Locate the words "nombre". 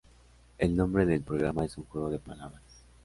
0.75-1.05